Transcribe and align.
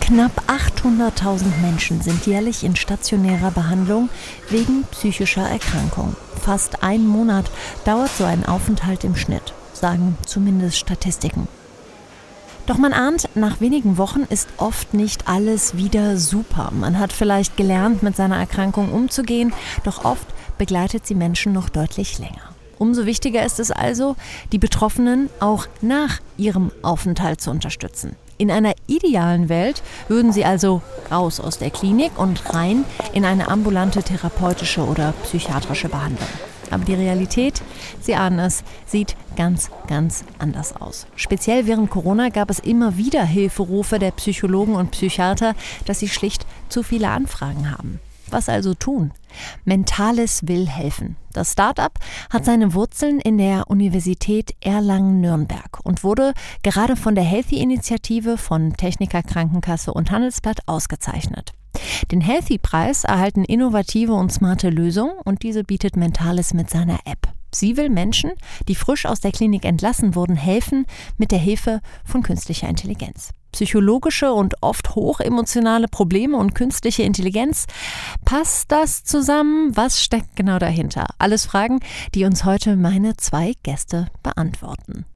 Knapp 0.00 0.32
800.000 0.46 1.60
Menschen 1.60 2.00
sind 2.00 2.26
jährlich 2.26 2.64
in 2.64 2.76
stationärer 2.76 3.50
Behandlung 3.50 4.08
wegen 4.48 4.84
psychischer 4.90 5.46
Erkrankung. 5.46 6.16
Fast 6.40 6.82
einen 6.82 7.06
Monat 7.06 7.44
dauert 7.84 8.10
so 8.16 8.24
ein 8.24 8.46
Aufenthalt 8.46 9.04
im 9.04 9.16
Schnitt, 9.16 9.52
sagen 9.74 10.16
zumindest 10.24 10.78
Statistiken. 10.78 11.46
Doch 12.64 12.78
man 12.78 12.94
ahnt, 12.94 13.28
nach 13.34 13.60
wenigen 13.60 13.98
Wochen 13.98 14.26
ist 14.30 14.48
oft 14.56 14.94
nicht 14.94 15.28
alles 15.28 15.76
wieder 15.76 16.16
super. 16.16 16.70
Man 16.72 16.98
hat 16.98 17.12
vielleicht 17.12 17.56
gelernt, 17.56 18.02
mit 18.02 18.16
seiner 18.16 18.38
Erkrankung 18.38 18.92
umzugehen, 18.92 19.52
doch 19.84 20.06
oft 20.06 20.26
begleitet 20.56 21.06
sie 21.06 21.14
Menschen 21.14 21.52
noch 21.52 21.68
deutlich 21.68 22.18
länger. 22.18 22.57
Umso 22.78 23.06
wichtiger 23.06 23.44
ist 23.44 23.60
es 23.60 23.70
also, 23.70 24.16
die 24.52 24.58
Betroffenen 24.58 25.28
auch 25.40 25.66
nach 25.80 26.20
ihrem 26.36 26.70
Aufenthalt 26.82 27.40
zu 27.40 27.50
unterstützen. 27.50 28.16
In 28.38 28.52
einer 28.52 28.74
idealen 28.86 29.48
Welt 29.48 29.82
würden 30.06 30.32
sie 30.32 30.44
also 30.44 30.80
raus 31.10 31.40
aus 31.40 31.58
der 31.58 31.70
Klinik 31.70 32.16
und 32.16 32.54
rein 32.54 32.84
in 33.12 33.24
eine 33.24 33.48
ambulante 33.48 34.02
therapeutische 34.04 34.86
oder 34.86 35.12
psychiatrische 35.24 35.88
Behandlung. 35.88 36.28
Aber 36.70 36.84
die 36.84 36.94
Realität, 36.94 37.62
Sie 38.00 38.14
ahnen 38.14 38.38
es, 38.38 38.62
sieht 38.86 39.16
ganz, 39.36 39.70
ganz 39.86 40.24
anders 40.38 40.76
aus. 40.76 41.06
Speziell 41.16 41.66
während 41.66 41.90
Corona 41.90 42.28
gab 42.28 42.50
es 42.50 42.58
immer 42.58 42.96
wieder 42.96 43.24
Hilferufe 43.24 43.98
der 43.98 44.10
Psychologen 44.12 44.74
und 44.74 44.90
Psychiater, 44.90 45.54
dass 45.86 46.00
sie 46.00 46.08
schlicht 46.08 46.46
zu 46.68 46.82
viele 46.82 47.08
Anfragen 47.08 47.70
haben. 47.70 48.00
Was 48.30 48.48
also 48.48 48.74
tun? 48.74 49.12
Mentales 49.64 50.46
will 50.46 50.68
helfen. 50.68 51.16
Das 51.32 51.52
Start-up 51.52 51.98
hat 52.30 52.44
seine 52.44 52.74
Wurzeln 52.74 53.20
in 53.20 53.38
der 53.38 53.70
Universität 53.70 54.54
Erlangen-Nürnberg 54.60 55.80
und 55.84 56.04
wurde 56.04 56.34
gerade 56.62 56.96
von 56.96 57.14
der 57.14 57.24
Healthy-Initiative 57.24 58.36
von 58.38 58.74
Techniker 58.74 59.22
Krankenkasse 59.22 59.92
und 59.92 60.10
Handelsblatt 60.10 60.60
ausgezeichnet. 60.66 61.52
Den 62.10 62.20
Healthy-Preis 62.20 63.04
erhalten 63.04 63.44
innovative 63.44 64.14
und 64.14 64.32
smarte 64.32 64.70
Lösungen 64.70 65.12
und 65.24 65.42
diese 65.42 65.64
bietet 65.64 65.96
Mentales 65.96 66.54
mit 66.54 66.70
seiner 66.70 66.98
App. 67.04 67.37
Sie 67.52 67.76
will 67.76 67.88
Menschen, 67.88 68.32
die 68.68 68.74
frisch 68.74 69.06
aus 69.06 69.20
der 69.20 69.32
Klinik 69.32 69.64
entlassen 69.64 70.14
wurden, 70.14 70.36
helfen 70.36 70.86
mit 71.16 71.30
der 71.30 71.38
Hilfe 71.38 71.80
von 72.04 72.22
künstlicher 72.22 72.68
Intelligenz. 72.68 73.30
Psychologische 73.52 74.32
und 74.32 74.62
oft 74.62 74.94
hochemotionale 74.94 75.88
Probleme 75.88 76.36
und 76.36 76.54
künstliche 76.54 77.02
Intelligenz. 77.02 77.66
Passt 78.24 78.70
das 78.70 79.04
zusammen? 79.04 79.74
Was 79.74 80.02
steckt 80.02 80.36
genau 80.36 80.58
dahinter? 80.58 81.06
Alles 81.18 81.46
Fragen, 81.46 81.80
die 82.14 82.24
uns 82.24 82.44
heute 82.44 82.76
meine 82.76 83.16
zwei 83.16 83.54
Gäste 83.62 84.08
beantworten. 84.22 85.06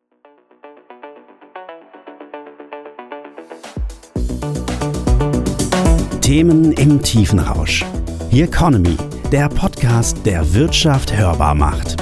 Themen 6.22 6.72
im 6.72 7.02
Tiefenrausch. 7.02 7.84
The 8.30 8.42
Economy, 8.42 8.96
der 9.30 9.50
Podcast, 9.50 10.24
der 10.24 10.54
Wirtschaft 10.54 11.14
hörbar 11.14 11.54
macht. 11.54 11.96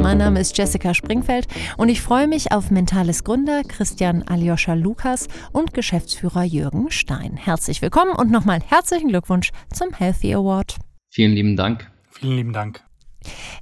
Mein 0.00 0.18
Name 0.18 0.40
ist 0.40 0.56
Jessica 0.56 0.94
Springfeld 0.94 1.46
und 1.76 1.90
ich 1.90 2.00
freue 2.00 2.26
mich 2.26 2.50
auf 2.50 2.70
Mentales 2.70 3.24
Gründer 3.24 3.62
Christian 3.62 4.22
Aljoscha 4.22 4.72
Lukas 4.72 5.28
und 5.52 5.74
Geschäftsführer 5.74 6.44
Jürgen 6.44 6.90
Stein. 6.90 7.36
Herzlich 7.36 7.82
willkommen 7.82 8.12
und 8.12 8.30
nochmal 8.30 8.60
herzlichen 8.66 9.08
Glückwunsch 9.08 9.50
zum 9.70 9.92
Healthy 9.92 10.34
Award. 10.34 10.76
Vielen 11.10 11.32
lieben 11.32 11.56
Dank. 11.56 11.90
Vielen 12.10 12.36
lieben 12.36 12.52
Dank. 12.54 12.87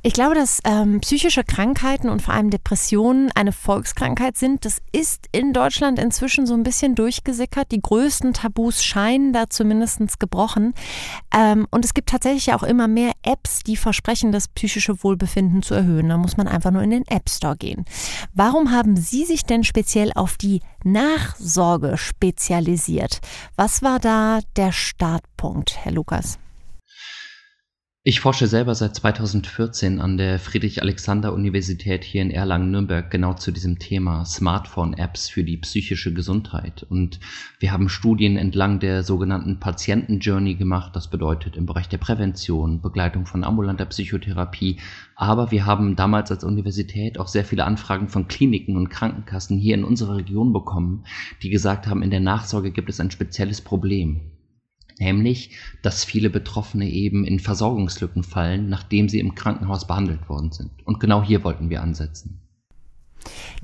Ich 0.07 0.13
glaube, 0.13 0.37
dass 0.37 0.61
ähm, 0.63 1.01
psychische 1.01 1.43
Krankheiten 1.43 2.09
und 2.09 2.23
vor 2.23 2.33
allem 2.33 2.51
Depressionen 2.51 3.33
eine 3.35 3.51
Volkskrankheit 3.51 4.37
sind. 4.37 4.65
Das 4.65 4.81
ist 4.93 5.27
in 5.33 5.53
Deutschland 5.53 5.99
inzwischen 5.99 6.47
so 6.47 6.55
ein 6.55 6.63
bisschen 6.63 6.95
durchgesickert. 6.95 7.73
Die 7.73 7.83
größten 7.83 8.33
Tabus 8.33 8.85
scheinen 8.85 9.33
da 9.33 9.51
zumindest 9.51 10.21
gebrochen. 10.21 10.75
Ähm, 11.37 11.67
und 11.73 11.85
es 11.85 11.93
gibt 11.93 12.09
tatsächlich 12.09 12.55
auch 12.55 12.63
immer 12.63 12.87
mehr 12.87 13.15
Apps, 13.25 13.65
die 13.65 13.77
versprechen, 13.77 14.31
das 14.31 14.47
psychische 14.47 15.03
Wohlbefinden 15.03 15.63
zu 15.63 15.75
erhöhen. 15.75 16.09
Da 16.09 16.19
muss 16.19 16.37
man 16.37 16.47
einfach 16.47 16.71
nur 16.71 16.83
in 16.83 16.91
den 16.91 17.07
App 17.09 17.29
Store 17.29 17.57
gehen. 17.57 17.85
Warum 18.33 18.71
haben 18.71 18.97
Sie 18.97 19.25
sich 19.25 19.43
denn 19.43 19.65
speziell 19.65 20.13
auf 20.15 20.37
die 20.37 20.61
Nachsorge 20.85 21.99
spezialisiert? 21.99 23.19
Was 23.57 23.83
war 23.83 23.99
da 23.99 24.39
der 24.55 24.71
Startpunkt, 24.71 25.77
Herr 25.85 25.91
Lukas? 25.91 26.39
Ich 28.09 28.21
forsche 28.21 28.47
selber 28.47 28.73
seit 28.77 28.95
2014 28.95 30.01
an 30.01 30.17
der 30.17 30.39
Friedrich-Alexander-Universität 30.39 32.05
hier 32.05 32.23
in 32.23 32.31
Erlangen-Nürnberg 32.31 33.11
genau 33.11 33.35
zu 33.35 33.51
diesem 33.51 33.81
Thema 33.81 34.25
Smartphone-Apps 34.25 35.29
für 35.29 35.43
die 35.43 35.57
psychische 35.57 36.15
Gesundheit. 36.15 36.87
Und 36.89 37.19
wir 37.59 37.73
haben 37.73 37.89
Studien 37.89 38.37
entlang 38.37 38.79
der 38.79 39.03
sogenannten 39.03 39.59
Patienten-Journey 39.59 40.55
gemacht. 40.55 40.95
Das 40.95 41.11
bedeutet 41.11 41.57
im 41.57 41.67
Bereich 41.67 41.89
der 41.89 41.99
Prävention, 41.99 42.81
Begleitung 42.81 43.27
von 43.27 43.43
ambulanter 43.43 43.87
Psychotherapie. 43.87 44.77
Aber 45.17 45.51
wir 45.51 45.67
haben 45.67 45.97
damals 45.97 46.31
als 46.31 46.45
Universität 46.45 47.19
auch 47.19 47.27
sehr 47.27 47.45
viele 47.45 47.65
Anfragen 47.65 48.07
von 48.07 48.29
Kliniken 48.29 48.77
und 48.77 48.89
Krankenkassen 48.89 49.59
hier 49.59 49.75
in 49.75 49.83
unserer 49.83 50.15
Region 50.15 50.53
bekommen, 50.53 51.03
die 51.43 51.51
gesagt 51.51 51.89
haben, 51.89 52.05
in 52.05 52.11
der 52.11 52.21
Nachsorge 52.21 52.71
gibt 52.71 52.89
es 52.89 53.01
ein 53.01 53.11
spezielles 53.11 53.63
Problem 53.63 54.21
nämlich 54.99 55.51
dass 55.83 56.05
viele 56.05 56.31
Betroffene 56.31 56.89
eben 56.89 57.25
in 57.25 57.39
Versorgungslücken 57.39 58.23
fallen, 58.23 58.69
nachdem 58.69 59.09
sie 59.09 59.21
im 59.21 59.35
Krankenhaus 59.35 59.87
behandelt 59.87 60.29
worden 60.29 60.53
sind. 60.53 60.71
Und 60.85 61.01
genau 61.01 61.23
hier 61.23 61.45
wollten 61.45 61.71
wir 61.71 61.83
ansetzen. 61.83 62.41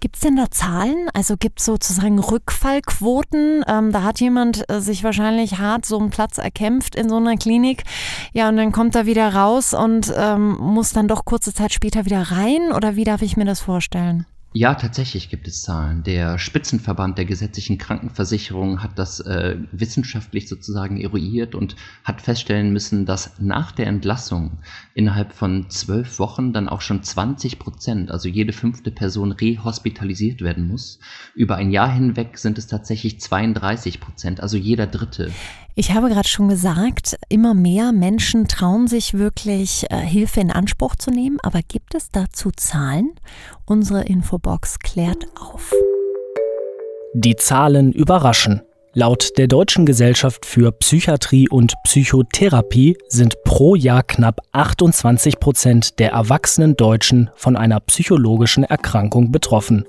Gibt 0.01 0.17
es 0.17 0.23
denn 0.23 0.37
da 0.37 0.51
Zahlen? 0.51 1.09
Also 1.15 1.37
gibt 1.37 1.61
es 1.61 1.67
sozusagen 1.67 2.19
Rückfallquoten? 2.19 3.65
Ähm, 3.69 3.93
da 3.93 4.03
hat 4.03 4.21
jemand 4.21 4.69
äh, 4.69 4.81
sich 4.81 5.05
wahrscheinlich 5.05 5.59
hart 5.59 5.87
so 5.87 5.99
einen 5.99 6.11
Platz 6.11 6.39
erkämpft 6.39 6.97
in 6.97 7.09
so 7.09 7.17
einer 7.17 7.37
Klinik. 7.37 7.85
Ja, 8.33 8.49
und 8.49 8.57
dann 8.57 8.73
kommt 8.73 8.97
er 8.97 9.07
wieder 9.07 9.33
raus 9.33 9.75
und 9.75 10.13
ähm, 10.17 10.57
muss 10.59 10.93
dann 10.93 11.07
doch 11.07 11.25
kurze 11.25 11.55
Zeit 11.55 11.73
später 11.73 12.05
wieder 12.05 12.23
rein? 12.33 12.73
Oder 12.73 12.97
wie 12.97 13.05
darf 13.05 13.23
ich 13.23 13.37
mir 13.37 13.45
das 13.45 13.61
vorstellen? 13.61 14.27
Ja, 14.55 14.75
tatsächlich 14.75 15.31
gibt 15.31 15.49
es 15.49 15.63
Zahlen. 15.63 16.03
Der 16.03 16.39
Spitzenverband 16.39 17.17
der 17.17 17.25
gesetzlichen 17.25 17.79
Krankenversicherung 17.79 18.83
hat 18.83 18.99
das 18.99 19.21
äh, 19.21 19.57
wissenschaftlich 19.73 20.47
sozusagen 20.47 21.01
eruiert 21.01 21.55
und 21.55 21.75
hat 22.05 22.21
feststellen 22.21 22.71
müssen, 22.71 23.07
dass 23.07 23.41
nach 23.41 23.73
der 23.73 23.87
Entlassung 23.87 24.59
innerhalb 24.93 25.33
von 25.33 25.71
zwölf 25.71 26.19
Wochen 26.19 26.53
dann 26.53 26.69
auch 26.69 26.83
schon 26.83 27.03
20 27.03 27.59
Prozent, 27.59 28.11
also 28.11 28.29
jede 28.29 28.53
fünfte 28.53 28.91
Person 28.91 29.33
rehospitalisiert 29.33 30.43
werden 30.43 30.69
muss. 30.69 30.99
Über 31.35 31.57
ein 31.57 31.71
Jahr 31.71 31.91
hinweg 31.91 32.37
sind 32.37 32.59
es 32.59 32.67
tatsächlich 32.67 33.21
32 33.21 34.01
Prozent, 34.01 34.41
also 34.43 34.59
jeder 34.59 34.87
Dritte. 34.87 35.31
Ich 35.75 35.93
habe 35.93 36.11
gerade 36.11 36.29
schon 36.29 36.49
gesagt, 36.49 37.17
immer 37.31 37.55
mehr 37.55 37.93
Menschen 37.93 38.47
trauen 38.47 38.89
sich 38.89 39.15
wirklich, 39.15 39.87
äh, 39.89 39.97
Hilfe 39.97 40.41
in 40.41 40.51
Anspruch 40.51 40.97
zu 40.97 41.11
nehmen. 41.11 41.39
Aber 41.43 41.61
gibt 41.67 41.95
es 41.95 42.11
dazu 42.11 42.51
Zahlen? 42.55 43.13
Unsere 43.65 44.03
Infobox 44.03 44.81
klärt 44.81 45.25
auf. 45.41 45.73
Die 47.15 47.37
Zahlen 47.37 47.93
überraschen. 47.93 48.61
Laut 48.93 49.39
der 49.39 49.47
Deutschen 49.47 49.87
Gesellschaft 49.87 50.45
für 50.45 50.73
Psychiatrie 50.73 51.49
und 51.49 51.73
Psychotherapie 51.85 52.99
sind 53.09 53.43
pro 53.45 53.75
Jahr 53.75 54.03
knapp 54.03 54.41
28 54.53 55.41
Prozent 55.41 55.99
der 55.99 56.11
erwachsenen 56.11 56.77
Deutschen 56.77 57.31
von 57.35 57.57
einer 57.57 57.81
psychologischen 57.81 58.65
Erkrankung 58.65 59.33
betroffen. 59.33 59.87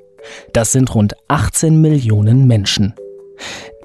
Das 0.53 0.71
sind 0.71 0.95
rund 0.95 1.15
18 1.27 1.81
Millionen 1.81 2.47
Menschen. 2.47 2.93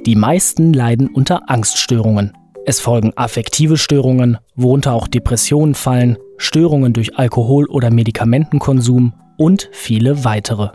Die 0.07 0.17
meisten 0.17 0.73
leiden 0.73 1.09
unter 1.09 1.51
Angststörungen. 1.51 2.33
Es 2.65 2.81
folgen 2.81 3.13
affektive 3.17 3.77
Störungen, 3.77 4.39
worunter 4.55 4.95
auch 4.95 5.09
Depressionen 5.09 5.75
fallen, 5.75 6.19
Störungen 6.37 6.93
durch 6.93 7.19
Alkohol- 7.19 7.69
oder 7.69 7.91
Medikamentenkonsum 7.91 9.13
und 9.37 9.69
viele 9.73 10.25
weitere. 10.25 10.71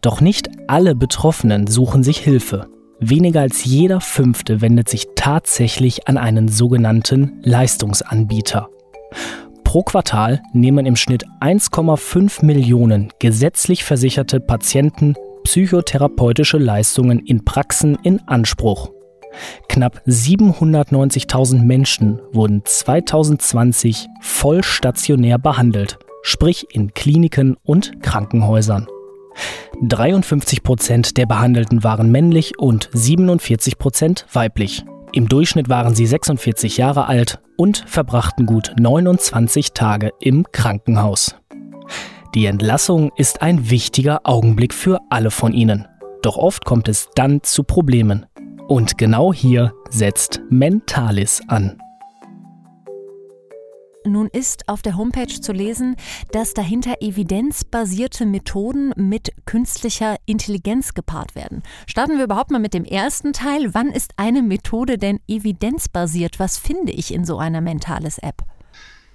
Doch 0.00 0.20
nicht 0.20 0.50
alle 0.66 0.94
Betroffenen 0.94 1.66
suchen 1.66 2.02
sich 2.02 2.18
Hilfe. 2.18 2.66
Weniger 3.00 3.42
als 3.42 3.64
jeder 3.64 4.00
Fünfte 4.00 4.60
wendet 4.60 4.88
sich 4.88 5.06
tatsächlich 5.14 6.08
an 6.08 6.16
einen 6.16 6.48
sogenannten 6.48 7.40
Leistungsanbieter. 7.42 8.68
Pro 9.62 9.82
Quartal 9.82 10.42
nehmen 10.52 10.86
im 10.86 10.96
Schnitt 10.96 11.24
1,5 11.40 12.44
Millionen 12.44 13.12
gesetzlich 13.20 13.84
versicherte 13.84 14.40
Patienten 14.40 15.14
psychotherapeutische 15.48 16.58
Leistungen 16.58 17.20
in 17.20 17.42
Praxen 17.42 17.96
in 18.02 18.20
Anspruch. 18.28 18.90
Knapp 19.70 20.02
790.000 20.06 21.62
Menschen 21.62 22.20
wurden 22.32 22.60
2020 22.66 24.08
vollstationär 24.20 25.38
behandelt, 25.38 25.98
sprich 26.22 26.66
in 26.74 26.92
Kliniken 26.92 27.56
und 27.62 28.02
Krankenhäusern. 28.02 28.88
53 29.80 30.62
Prozent 30.62 31.16
der 31.16 31.24
Behandelten 31.24 31.82
waren 31.82 32.12
männlich 32.12 32.58
und 32.58 32.90
47 32.92 33.78
Prozent 33.78 34.26
weiblich. 34.34 34.84
Im 35.12 35.30
Durchschnitt 35.30 35.70
waren 35.70 35.94
sie 35.94 36.04
46 36.04 36.76
Jahre 36.76 37.06
alt 37.06 37.38
und 37.56 37.84
verbrachten 37.86 38.44
gut 38.44 38.74
29 38.78 39.72
Tage 39.72 40.10
im 40.20 40.44
Krankenhaus. 40.52 41.36
Die 42.38 42.46
Entlassung 42.46 43.10
ist 43.16 43.42
ein 43.42 43.68
wichtiger 43.68 44.20
Augenblick 44.22 44.72
für 44.72 45.00
alle 45.10 45.32
von 45.32 45.52
ihnen. 45.52 45.88
Doch 46.22 46.36
oft 46.36 46.64
kommt 46.64 46.86
es 46.86 47.08
dann 47.16 47.42
zu 47.42 47.64
Problemen. 47.64 48.26
Und 48.68 48.96
genau 48.96 49.34
hier 49.34 49.74
setzt 49.90 50.40
Mentalis 50.48 51.42
an. 51.48 51.82
Nun 54.06 54.28
ist 54.28 54.68
auf 54.68 54.82
der 54.82 54.96
Homepage 54.96 55.40
zu 55.40 55.50
lesen, 55.50 55.96
dass 56.30 56.54
dahinter 56.54 57.02
evidenzbasierte 57.02 58.24
Methoden 58.24 58.92
mit 58.94 59.32
künstlicher 59.44 60.14
Intelligenz 60.24 60.94
gepaart 60.94 61.34
werden. 61.34 61.64
Starten 61.88 62.18
wir 62.18 62.24
überhaupt 62.26 62.52
mal 62.52 62.60
mit 62.60 62.72
dem 62.72 62.84
ersten 62.84 63.32
Teil. 63.32 63.74
Wann 63.74 63.88
ist 63.88 64.12
eine 64.16 64.42
Methode 64.42 64.96
denn 64.96 65.18
evidenzbasiert? 65.26 66.38
Was 66.38 66.56
finde 66.56 66.92
ich 66.92 67.12
in 67.12 67.24
so 67.24 67.38
einer 67.38 67.60
Mentales-App? 67.60 68.44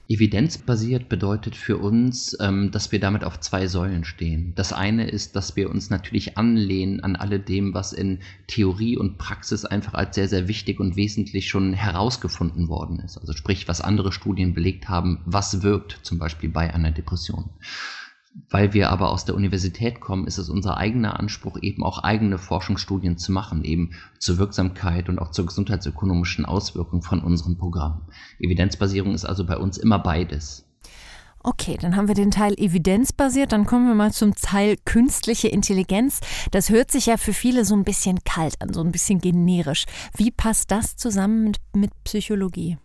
Evidenzbasiert 0.09 1.07
bedeutet 1.07 1.55
für 1.55 1.77
uns, 1.77 2.37
ähm, 2.41 2.71
dass 2.71 2.91
wir 2.91 2.99
damit 2.99 3.23
auf 3.23 3.39
zwei 3.39 3.67
Säulen 3.67 4.03
stehen. 4.03 4.53
Das 4.55 4.73
eine 4.73 5.09
ist, 5.09 5.35
dass 5.35 5.55
wir 5.55 5.69
uns 5.69 5.89
natürlich 5.89 6.37
anlehnen 6.37 6.99
an 6.99 7.15
alledem, 7.15 7.73
was 7.73 7.93
in 7.93 8.19
Theorie 8.47 8.97
und 8.97 9.17
Praxis 9.17 9.63
einfach 9.63 9.93
als 9.93 10.15
sehr, 10.15 10.27
sehr 10.27 10.49
wichtig 10.49 10.79
und 10.81 10.97
wesentlich 10.97 11.47
schon 11.47 11.73
herausgefunden 11.73 12.67
worden 12.67 12.99
ist. 12.99 13.17
Also 13.17 13.33
sprich, 13.33 13.67
was 13.69 13.79
andere 13.79 14.11
Studien 14.11 14.53
belegt 14.53 14.89
haben, 14.89 15.21
was 15.25 15.63
wirkt 15.63 15.99
zum 16.03 16.19
Beispiel 16.19 16.49
bei 16.49 16.73
einer 16.73 16.91
Depression. 16.91 17.49
Weil 18.49 18.73
wir 18.73 18.89
aber 18.89 19.11
aus 19.11 19.25
der 19.25 19.35
Universität 19.35 19.99
kommen, 19.99 20.25
ist 20.25 20.39
es 20.39 20.49
unser 20.49 20.77
eigener 20.77 21.19
Anspruch, 21.19 21.57
eben 21.61 21.83
auch 21.83 21.99
eigene 21.99 22.39
Forschungsstudien 22.39 23.17
zu 23.17 23.31
machen, 23.31 23.63
eben 23.63 23.91
zur 24.17 24.39
Wirksamkeit 24.39 25.07
und 25.07 25.19
auch 25.19 25.31
zur 25.31 25.45
gesundheitsökonomischen 25.45 26.45
Auswirkung 26.45 27.03
von 27.03 27.21
unseren 27.21 27.57
Programmen. 27.57 28.01
Evidenzbasierung 28.39 29.13
ist 29.13 29.25
also 29.25 29.45
bei 29.45 29.57
uns 29.57 29.77
immer 29.77 29.99
beides. 29.99 30.65
Okay, 31.45 31.77
dann 31.79 31.97
haben 31.97 32.07
wir 32.07 32.15
den 32.15 32.31
Teil 32.31 32.53
evidenzbasiert, 32.53 33.51
dann 33.51 33.65
kommen 33.65 33.85
wir 33.85 33.95
mal 33.95 34.13
zum 34.13 34.33
Teil 34.33 34.77
künstliche 34.85 35.49
Intelligenz. 35.49 36.21
Das 36.51 36.69
hört 36.69 36.89
sich 36.89 37.07
ja 37.07 37.17
für 37.17 37.33
viele 37.33 37.65
so 37.65 37.75
ein 37.75 37.83
bisschen 37.83 38.23
kalt 38.23 38.61
an, 38.61 38.73
so 38.73 38.81
ein 38.81 38.93
bisschen 38.93 39.19
generisch. 39.19 39.83
Wie 40.15 40.31
passt 40.31 40.71
das 40.71 40.95
zusammen 40.95 41.43
mit, 41.43 41.59
mit 41.75 41.91
Psychologie? 42.05 42.77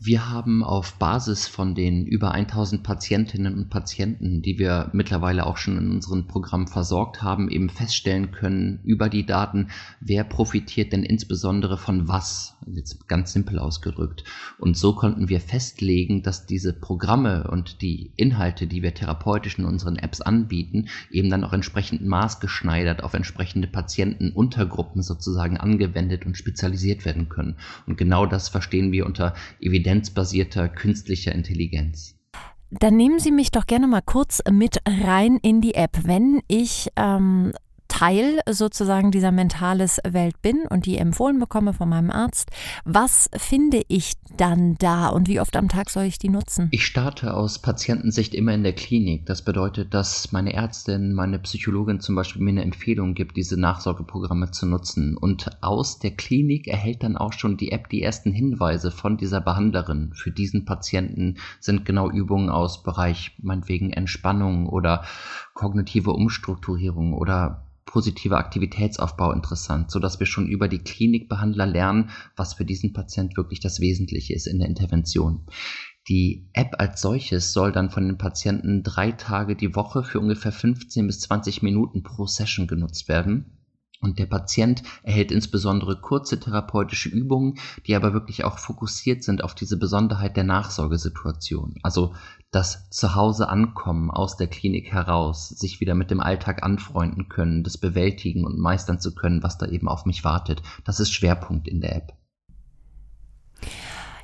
Wir 0.00 0.30
haben 0.30 0.62
auf 0.62 0.94
Basis 0.94 1.48
von 1.48 1.74
den 1.74 2.06
über 2.06 2.30
1000 2.30 2.84
Patientinnen 2.84 3.54
und 3.54 3.68
Patienten, 3.68 4.42
die 4.42 4.60
wir 4.60 4.90
mittlerweile 4.92 5.44
auch 5.44 5.56
schon 5.56 5.76
in 5.76 5.90
unserem 5.90 6.28
Programm 6.28 6.68
versorgt 6.68 7.20
haben, 7.20 7.50
eben 7.50 7.68
feststellen 7.68 8.30
können 8.30 8.78
über 8.84 9.08
die 9.08 9.26
Daten, 9.26 9.70
wer 9.98 10.22
profitiert 10.22 10.92
denn 10.92 11.02
insbesondere 11.02 11.78
von 11.78 12.06
was, 12.06 12.56
jetzt 12.72 13.08
ganz 13.08 13.32
simpel 13.32 13.58
ausgedrückt. 13.58 14.22
Und 14.58 14.76
so 14.76 14.94
konnten 14.94 15.28
wir 15.28 15.40
festlegen, 15.40 16.22
dass 16.22 16.46
diese 16.46 16.72
Programme 16.72 17.50
und 17.50 17.82
die 17.82 18.12
Inhalte, 18.14 18.68
die 18.68 18.84
wir 18.84 18.94
therapeutisch 18.94 19.58
in 19.58 19.64
unseren 19.64 19.96
Apps 19.96 20.20
anbieten, 20.20 20.86
eben 21.10 21.28
dann 21.28 21.42
auch 21.42 21.52
entsprechend 21.52 22.06
maßgeschneidert 22.06 23.02
auf 23.02 23.14
entsprechende 23.14 23.66
Patientenuntergruppen 23.66 25.02
sozusagen 25.02 25.56
angewendet 25.56 26.24
und 26.24 26.36
spezialisiert 26.36 27.04
werden 27.04 27.28
können. 27.28 27.56
Und 27.86 27.98
genau 27.98 28.26
das 28.26 28.48
verstehen 28.48 28.92
wir 28.92 29.04
unter 29.04 29.34
Evidenz 29.60 29.87
evidenzbasierter 29.88 30.68
künstlicher 30.68 31.32
Intelligenz. 31.32 32.14
Dann 32.70 32.96
nehmen 32.96 33.18
Sie 33.18 33.32
mich 33.32 33.50
doch 33.50 33.66
gerne 33.66 33.86
mal 33.86 34.02
kurz 34.02 34.42
mit 34.50 34.78
rein 34.86 35.38
in 35.40 35.62
die 35.62 35.74
App. 35.74 36.00
Wenn 36.04 36.42
ich 36.48 36.88
ähm, 36.96 37.54
Teil 37.98 38.38
sozusagen 38.48 39.10
dieser 39.10 39.32
mentales 39.32 39.98
Welt 40.08 40.40
bin 40.40 40.66
und 40.70 40.86
die 40.86 40.98
empfohlen 40.98 41.40
bekomme 41.40 41.72
von 41.72 41.88
meinem 41.88 42.12
Arzt, 42.12 42.48
was 42.84 43.28
finde 43.36 43.82
ich 43.88 44.12
dann 44.36 44.76
da 44.76 45.08
und 45.08 45.26
wie 45.26 45.40
oft 45.40 45.56
am 45.56 45.68
Tag 45.68 45.90
soll 45.90 46.04
ich 46.04 46.16
die 46.16 46.28
nutzen? 46.28 46.68
Ich 46.70 46.86
starte 46.86 47.34
aus 47.34 47.58
Patientensicht 47.58 48.36
immer 48.36 48.54
in 48.54 48.62
der 48.62 48.74
Klinik. 48.74 49.26
Das 49.26 49.42
bedeutet, 49.42 49.94
dass 49.94 50.30
meine 50.30 50.52
Ärztin, 50.52 51.12
meine 51.12 51.40
Psychologin 51.40 51.98
zum 51.98 52.14
Beispiel 52.14 52.40
mir 52.40 52.50
eine 52.50 52.62
Empfehlung 52.62 53.14
gibt, 53.14 53.36
diese 53.36 53.58
Nachsorgeprogramme 53.58 54.52
zu 54.52 54.66
nutzen. 54.66 55.16
Und 55.16 55.50
aus 55.60 55.98
der 55.98 56.12
Klinik 56.12 56.68
erhält 56.68 57.02
dann 57.02 57.16
auch 57.16 57.32
schon 57.32 57.56
die 57.56 57.72
App 57.72 57.88
die 57.88 58.02
ersten 58.02 58.30
Hinweise 58.30 58.92
von 58.92 59.16
dieser 59.16 59.40
Behandlerin. 59.40 60.12
Für 60.14 60.30
diesen 60.30 60.64
Patienten 60.64 61.38
sind 61.58 61.84
genau 61.84 62.08
Übungen 62.08 62.48
aus 62.48 62.84
Bereich 62.84 63.32
meinetwegen 63.42 63.90
Entspannung 63.92 64.68
oder 64.68 65.02
kognitive 65.54 66.12
Umstrukturierung 66.12 67.12
oder 67.12 67.64
positiver 67.88 68.36
Aktivitätsaufbau 68.36 69.32
interessant, 69.32 69.90
so 69.90 69.98
dass 69.98 70.20
wir 70.20 70.26
schon 70.26 70.46
über 70.46 70.68
die 70.68 70.78
Klinikbehandler 70.78 71.66
lernen, 71.66 72.10
was 72.36 72.54
für 72.54 72.66
diesen 72.66 72.92
Patient 72.92 73.36
wirklich 73.36 73.60
das 73.60 73.80
Wesentliche 73.80 74.34
ist 74.34 74.46
in 74.46 74.58
der 74.58 74.68
Intervention. 74.68 75.46
Die 76.06 76.50
App 76.52 76.76
als 76.78 77.00
solches 77.00 77.52
soll 77.52 77.72
dann 77.72 77.90
von 77.90 78.06
den 78.06 78.18
Patienten 78.18 78.82
drei 78.82 79.12
Tage 79.12 79.56
die 79.56 79.74
Woche 79.74 80.04
für 80.04 80.20
ungefähr 80.20 80.52
15 80.52 81.06
bis 81.06 81.20
20 81.20 81.62
Minuten 81.62 82.02
pro 82.02 82.26
Session 82.26 82.66
genutzt 82.66 83.08
werden. 83.08 83.57
Und 84.00 84.20
der 84.20 84.26
Patient 84.26 84.82
erhält 85.02 85.32
insbesondere 85.32 86.00
kurze 86.00 86.38
therapeutische 86.38 87.08
Übungen, 87.08 87.58
die 87.86 87.96
aber 87.96 88.12
wirklich 88.12 88.44
auch 88.44 88.58
fokussiert 88.58 89.24
sind 89.24 89.42
auf 89.42 89.56
diese 89.56 89.76
Besonderheit 89.76 90.36
der 90.36 90.44
Nachsorgesituation. 90.44 91.74
Also 91.82 92.14
das 92.52 92.88
Zuhause 92.90 93.48
ankommen 93.48 94.10
aus 94.10 94.36
der 94.36 94.46
Klinik 94.46 94.92
heraus, 94.92 95.48
sich 95.48 95.80
wieder 95.80 95.94
mit 95.94 96.10
dem 96.10 96.20
Alltag 96.20 96.62
anfreunden 96.62 97.28
können, 97.28 97.64
das 97.64 97.76
bewältigen 97.76 98.44
und 98.44 98.58
meistern 98.58 99.00
zu 99.00 99.14
können, 99.14 99.42
was 99.42 99.58
da 99.58 99.66
eben 99.66 99.88
auf 99.88 100.06
mich 100.06 100.22
wartet. 100.22 100.62
Das 100.84 101.00
ist 101.00 101.12
Schwerpunkt 101.12 101.66
in 101.66 101.80
der 101.80 101.96
App. 101.96 102.12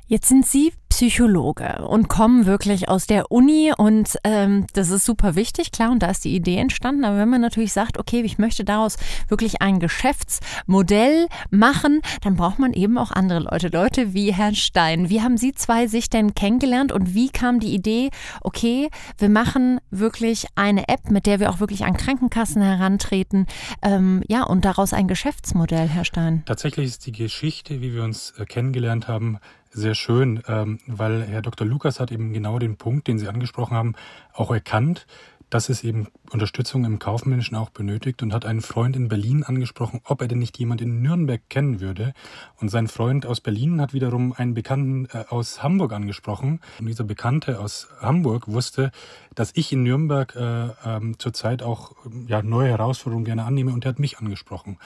Jetzt 0.07 0.29
sind 0.29 0.45
Sie 0.45 0.71
Psychologe 0.95 1.85
und 1.85 2.07
kommen 2.07 2.45
wirklich 2.45 2.87
aus 2.87 3.05
der 3.05 3.29
Uni 3.29 3.73
und 3.77 4.15
ähm, 4.23 4.65
das 4.71 4.91
ist 4.91 5.03
super 5.03 5.35
wichtig, 5.35 5.73
klar, 5.73 5.91
und 5.91 5.99
da 5.99 6.09
ist 6.09 6.23
die 6.23 6.33
Idee 6.33 6.55
entstanden. 6.55 7.03
Aber 7.03 7.17
wenn 7.17 7.27
man 7.27 7.41
natürlich 7.41 7.73
sagt, 7.73 7.99
okay, 7.99 8.21
ich 8.21 8.37
möchte 8.37 8.63
daraus 8.63 8.95
wirklich 9.27 9.61
ein 9.61 9.81
Geschäftsmodell 9.81 11.27
machen, 11.49 11.99
dann 12.21 12.37
braucht 12.37 12.59
man 12.59 12.71
eben 12.71 12.97
auch 12.97 13.11
andere 13.11 13.39
Leute, 13.39 13.67
Leute 13.67 14.13
wie 14.13 14.31
Herrn 14.31 14.55
Stein. 14.55 15.09
Wie 15.09 15.21
haben 15.21 15.35
Sie 15.35 15.51
zwei 15.51 15.87
sich 15.87 16.09
denn 16.09 16.33
kennengelernt 16.33 16.93
und 16.93 17.13
wie 17.13 17.27
kam 17.27 17.59
die 17.59 17.73
Idee, 17.73 18.09
okay, 18.39 18.89
wir 19.17 19.27
machen 19.27 19.81
wirklich 19.91 20.45
eine 20.55 20.87
App, 20.87 21.11
mit 21.11 21.25
der 21.25 21.41
wir 21.41 21.49
auch 21.49 21.59
wirklich 21.59 21.83
an 21.83 21.97
Krankenkassen 21.97 22.61
herantreten, 22.61 23.47
ähm, 23.81 24.23
ja, 24.29 24.43
und 24.43 24.63
daraus 24.63 24.93
ein 24.93 25.09
Geschäftsmodell, 25.09 25.89
Herr 25.89 26.05
Stein? 26.05 26.43
Tatsächlich 26.45 26.85
ist 26.85 27.05
die 27.05 27.11
Geschichte, 27.11 27.81
wie 27.81 27.93
wir 27.93 28.05
uns 28.05 28.33
äh, 28.37 28.45
kennengelernt 28.45 29.09
haben, 29.09 29.39
sehr 29.75 29.93
schön, 29.93 30.41
ähm, 30.47 30.79
weil 30.87 31.23
Herr 31.23 31.41
Dr. 31.41 31.67
Lukas 31.67 31.99
hat 31.99 32.11
eben 32.11 32.31
genau 32.33 32.59
den 32.59 32.77
Punkt, 32.77 33.07
den 33.07 33.19
Sie 33.19 33.27
angesprochen 33.27 33.75
haben, 33.75 33.93
auch 34.33 34.51
erkannt, 34.51 35.05
dass 35.49 35.69
es 35.69 35.83
eben 35.83 36.07
Unterstützung 36.31 36.85
im 36.85 36.97
Kaufmännischen 36.97 37.55
auch 37.55 37.69
benötigt 37.69 38.23
und 38.23 38.33
hat 38.33 38.45
einen 38.45 38.61
Freund 38.61 38.95
in 38.95 39.09
Berlin 39.09 39.43
angesprochen, 39.43 40.01
ob 40.03 40.21
er 40.21 40.27
denn 40.27 40.39
nicht 40.39 40.57
jemand 40.57 40.81
in 40.81 41.01
Nürnberg 41.01 41.41
kennen 41.49 41.79
würde. 41.79 42.13
Und 42.59 42.69
sein 42.69 42.87
Freund 42.87 43.25
aus 43.25 43.41
Berlin 43.41 43.79
hat 43.79 43.93
wiederum 43.93 44.33
einen 44.33 44.53
Bekannten 44.53 45.07
äh, 45.13 45.25
aus 45.29 45.61
Hamburg 45.61 45.93
angesprochen. 45.93 46.61
Und 46.79 46.87
dieser 46.87 47.03
Bekannte 47.03 47.59
aus 47.59 47.87
Hamburg 48.01 48.47
wusste, 48.47 48.91
dass 49.35 49.51
ich 49.53 49.71
in 49.71 49.83
Nürnberg 49.83 50.35
äh, 50.35 50.67
ähm, 50.85 51.19
zurzeit 51.19 51.61
auch 51.61 51.91
ja, 52.27 52.41
neue 52.41 52.69
Herausforderungen 52.69 53.25
gerne 53.25 53.43
annehme 53.43 53.73
und 53.73 53.85
er 53.85 53.89
hat 53.89 53.99
mich 53.99 54.17
angesprochen. 54.17 54.77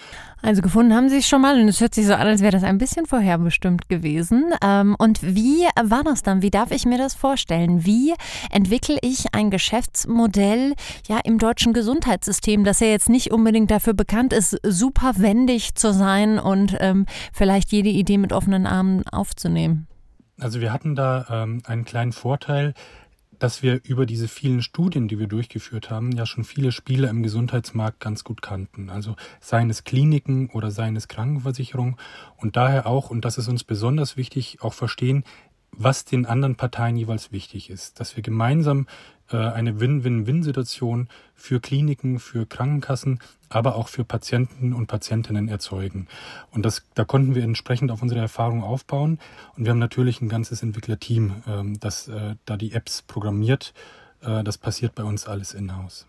Also 0.42 0.62
gefunden 0.62 0.94
haben 0.94 1.10
Sie 1.10 1.18
sich 1.18 1.28
schon 1.28 1.42
mal 1.42 1.60
und 1.60 1.68
es 1.68 1.80
hört 1.80 1.94
sich 1.94 2.08
so 2.08 2.14
an, 2.14 2.28
als 2.28 2.42
wäre 2.42 2.52
das 2.52 2.64
ein 2.64 2.78
bisschen 2.78 3.06
vorherbestimmt 3.06 3.90
gewesen. 3.90 4.52
Ähm, 4.64 4.96
und 4.98 5.22
wie 5.24 5.66
war 5.82 6.04
das 6.04 6.24
dann? 6.24 6.42
Wie 6.42 6.52
darf 6.52 6.72
ich 6.72 6.86
mir 6.86 6.98
das 6.98 7.14
vorstellen? 7.14 7.86
Wie 7.86 8.14
entwickle 8.52 8.98
ich 9.02 9.34
ein 9.34 9.52
Geschäftsmodell 9.52 10.74
ja 11.08 11.20
im 11.24 11.38
deutschen 11.38 11.74
Gesundheitssystem, 11.74 12.64
das 12.64 12.80
ja 12.80 12.88
jetzt 12.88 13.10
nicht 13.10 13.32
unbedingt 13.32 13.72
dafür 13.72 13.94
bekannt 13.94 14.34
ist, 14.34 14.58
super 14.64 15.14
wendig 15.18 15.76
zu 15.76 15.94
sein 15.94 16.40
und 16.40 16.76
ähm, 16.80 17.06
vielleicht 17.34 17.72
jede 17.72 17.90
Idee 17.90 18.18
mit 18.18 18.34
offenen 18.34 18.66
Armen 18.66 19.08
aufzunehmen? 19.10 19.88
Also 20.40 20.62
wir 20.62 20.72
hatten 20.72 20.96
da 20.96 21.26
ähm, 21.30 21.62
einen 21.66 21.84
kleinen 21.84 22.14
Vorteil 22.14 22.74
dass 23.40 23.64
wir 23.64 23.82
über 23.84 24.06
diese 24.06 24.28
vielen 24.28 24.62
Studien, 24.62 25.08
die 25.08 25.18
wir 25.18 25.28
durchgeführt 25.28 25.90
haben, 25.90 26.12
ja 26.12 26.26
schon 26.26 26.44
viele 26.44 26.72
Spieler 26.72 27.10
im 27.10 27.24
Gesundheitsmarkt 27.24 28.00
ganz 28.00 28.24
gut 28.24 28.42
kannten. 28.42 28.90
Also 28.90 29.16
seien 29.40 29.70
es 29.70 29.84
Kliniken 29.84 30.50
oder 30.50 30.72
seien 30.72 30.96
es 30.96 31.08
Krankenversicherung 31.08 31.98
und 32.38 32.56
daher 32.56 32.86
auch, 32.86 33.10
und 33.10 33.26
das 33.26 33.38
ist 33.38 33.48
uns 33.48 33.64
besonders 33.64 34.18
wichtig, 34.18 34.60
auch 34.62 34.74
verstehen, 34.74 35.24
was 35.72 36.04
den 36.04 36.26
anderen 36.26 36.56
Parteien 36.56 36.98
jeweils 36.98 37.32
wichtig 37.32 37.70
ist, 37.70 38.00
dass 38.00 38.16
wir 38.16 38.24
gemeinsam 38.24 38.88
eine 39.38 39.80
Win-Win-Win-Situation 39.80 41.08
für 41.36 41.60
Kliniken, 41.60 42.20
für 42.20 42.46
Krankenkassen, 42.46 43.20
aber 43.50 43.76
auch 43.76 43.88
für 43.88 44.04
Patienten 44.04 44.74
und 44.74 44.88
Patientinnen 44.88 45.50
erzeugen. 45.50 46.08
Und 46.52 46.66
das, 46.66 46.84
da 46.94 47.04
konnten 47.04 47.36
wir 47.36 47.44
entsprechend 47.44 47.92
auf 47.92 48.02
unsere 48.02 48.20
Erfahrung 48.20 48.64
aufbauen. 48.64 49.20
Und 49.58 49.66
wir 49.66 49.72
haben 49.72 49.80
natürlich 49.80 50.22
ein 50.22 50.30
ganzes 50.30 50.64
Entwicklerteam, 50.64 51.44
ähm, 51.48 51.80
das 51.80 52.08
äh, 52.08 52.36
da 52.46 52.58
die 52.58 52.74
Apps 52.74 53.02
programmiert. 53.02 53.74
Äh, 54.22 54.44
das 54.44 54.58
passiert 54.58 54.96
bei 54.96 55.04
uns 55.04 55.28
alles 55.28 55.54
in-house. 55.54 56.06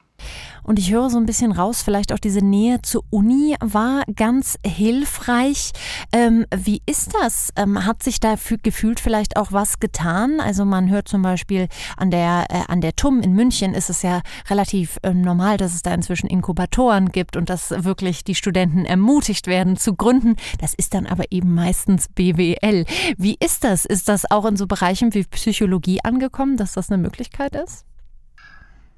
Und 0.62 0.78
ich 0.78 0.92
höre 0.92 1.10
so 1.10 1.18
ein 1.18 1.26
bisschen 1.26 1.52
raus, 1.52 1.82
vielleicht 1.82 2.12
auch 2.12 2.18
diese 2.18 2.44
Nähe 2.44 2.82
zur 2.82 3.04
Uni 3.10 3.56
war 3.60 4.04
ganz 4.14 4.56
hilfreich. 4.64 5.72
Ähm, 6.12 6.46
wie 6.54 6.82
ist 6.86 7.14
das? 7.20 7.50
Ähm, 7.56 7.84
hat 7.86 8.02
sich 8.02 8.20
da 8.20 8.34
gefühlt 8.62 9.00
vielleicht 9.00 9.36
auch 9.36 9.52
was 9.52 9.80
getan? 9.80 10.40
Also 10.40 10.64
man 10.64 10.90
hört 10.90 11.08
zum 11.08 11.22
Beispiel 11.22 11.68
an 11.96 12.10
der, 12.10 12.46
äh, 12.50 12.62
an 12.68 12.80
der 12.80 12.94
TUM 12.94 13.20
in 13.20 13.32
München 13.32 13.74
ist 13.74 13.90
es 13.90 14.02
ja 14.02 14.22
relativ 14.48 14.98
äh, 15.02 15.12
normal, 15.12 15.56
dass 15.56 15.74
es 15.74 15.82
da 15.82 15.92
inzwischen 15.92 16.28
Inkubatoren 16.28 17.10
gibt 17.10 17.36
und 17.36 17.50
dass 17.50 17.70
wirklich 17.70 18.24
die 18.24 18.34
Studenten 18.34 18.84
ermutigt 18.84 19.46
werden 19.46 19.76
zu 19.76 19.94
gründen. 19.94 20.36
Das 20.60 20.74
ist 20.74 20.94
dann 20.94 21.06
aber 21.06 21.24
eben 21.30 21.54
meistens 21.54 22.08
BWL. 22.08 22.84
Wie 23.16 23.36
ist 23.40 23.64
das? 23.64 23.84
Ist 23.86 24.08
das 24.08 24.30
auch 24.30 24.44
in 24.44 24.56
so 24.56 24.66
Bereichen 24.66 25.14
wie 25.14 25.24
Psychologie 25.24 26.00
angekommen, 26.04 26.56
dass 26.56 26.74
das 26.74 26.90
eine 26.90 27.02
Möglichkeit 27.02 27.54
ist? 27.56 27.89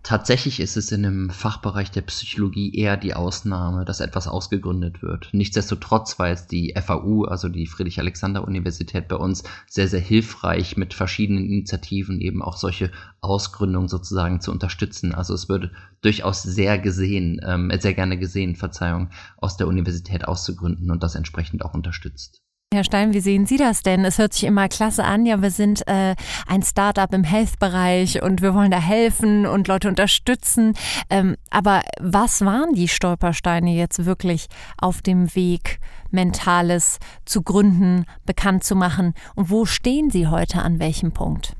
Tatsächlich 0.02 0.58
ist 0.58 0.76
es 0.76 0.90
in 0.90 1.04
dem 1.04 1.30
Fachbereich 1.30 1.92
der 1.92 2.02
Psychologie 2.02 2.74
eher 2.74 2.96
die 2.96 3.14
Ausnahme, 3.14 3.84
dass 3.84 4.00
etwas 4.00 4.26
ausgegründet 4.26 5.00
wird. 5.00 5.28
Nichtsdestotrotz 5.30 6.18
war 6.18 6.30
es 6.30 6.48
die 6.48 6.74
FAU, 6.74 7.22
also 7.24 7.48
die 7.48 7.68
Friedrich-Alexander-Universität 7.68 9.06
bei 9.06 9.14
uns, 9.14 9.44
sehr, 9.68 9.86
sehr 9.86 10.00
hilfreich 10.00 10.76
mit 10.76 10.92
verschiedenen 10.92 11.44
Initiativen 11.44 12.20
eben 12.20 12.42
auch 12.42 12.56
solche 12.56 12.90
Ausgründungen 13.20 13.88
sozusagen 13.88 14.40
zu 14.40 14.50
unterstützen. 14.50 15.14
Also 15.14 15.34
es 15.34 15.48
würde 15.48 15.70
durchaus 16.00 16.42
sehr 16.42 16.80
gesehen, 16.80 17.40
ähm, 17.44 17.70
sehr 17.78 17.94
gerne 17.94 18.18
gesehen, 18.18 18.56
Verzeihung, 18.56 19.10
aus 19.36 19.56
der 19.56 19.68
Universität 19.68 20.26
auszugründen 20.26 20.90
und 20.90 21.04
das 21.04 21.14
entsprechend 21.14 21.64
auch 21.64 21.74
unterstützt. 21.74 22.42
Herr 22.72 22.84
Stein, 22.84 23.12
wie 23.12 23.20
sehen 23.20 23.46
Sie 23.46 23.56
das 23.56 23.82
denn? 23.82 24.04
Es 24.04 24.18
hört 24.18 24.32
sich 24.32 24.44
immer 24.44 24.68
klasse 24.68 25.04
an. 25.04 25.26
Ja, 25.26 25.42
wir 25.42 25.50
sind 25.50 25.86
äh, 25.86 26.14
ein 26.46 26.62
Startup 26.62 27.12
im 27.12 27.24
Health-Bereich 27.24 28.22
und 28.22 28.40
wir 28.40 28.54
wollen 28.54 28.70
da 28.70 28.80
helfen 28.80 29.46
und 29.46 29.68
Leute 29.68 29.88
unterstützen. 29.88 30.74
Ähm, 31.10 31.36
aber 31.50 31.82
was 32.00 32.44
waren 32.44 32.74
die 32.74 32.88
Stolpersteine 32.88 33.74
jetzt 33.74 34.04
wirklich 34.06 34.48
auf 34.78 35.02
dem 35.02 35.34
Weg, 35.34 35.80
Mentales 36.10 36.98
zu 37.24 37.42
gründen, 37.42 38.06
bekannt 38.24 38.64
zu 38.64 38.74
machen? 38.74 39.14
Und 39.34 39.50
wo 39.50 39.66
stehen 39.66 40.10
Sie 40.10 40.26
heute 40.26 40.62
an 40.62 40.78
welchem 40.78 41.12
Punkt? 41.12 41.54